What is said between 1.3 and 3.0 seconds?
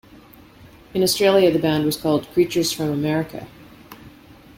the band was called "Creatures From